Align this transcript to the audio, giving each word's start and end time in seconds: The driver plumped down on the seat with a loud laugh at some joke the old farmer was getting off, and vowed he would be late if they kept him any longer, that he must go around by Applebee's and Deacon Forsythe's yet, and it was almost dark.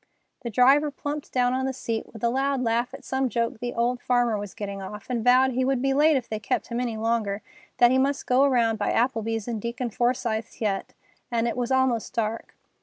The 0.41 0.49
driver 0.49 0.89
plumped 0.89 1.31
down 1.31 1.53
on 1.53 1.67
the 1.67 1.73
seat 1.73 2.11
with 2.11 2.23
a 2.23 2.29
loud 2.31 2.63
laugh 2.63 2.91
at 2.91 3.03
some 3.05 3.29
joke 3.29 3.59
the 3.59 3.75
old 3.75 4.01
farmer 4.01 4.35
was 4.35 4.55
getting 4.55 4.81
off, 4.81 5.11
and 5.11 5.23
vowed 5.23 5.51
he 5.51 5.63
would 5.63 5.79
be 5.79 5.93
late 5.93 6.17
if 6.17 6.27
they 6.27 6.39
kept 6.39 6.69
him 6.69 6.79
any 6.79 6.97
longer, 6.97 7.43
that 7.77 7.91
he 7.91 7.99
must 7.99 8.25
go 8.25 8.41
around 8.43 8.79
by 8.79 8.91
Applebee's 8.93 9.47
and 9.47 9.61
Deacon 9.61 9.91
Forsythe's 9.91 10.59
yet, 10.59 10.95
and 11.29 11.47
it 11.47 11.55
was 11.55 11.71
almost 11.71 12.15
dark. 12.15 12.55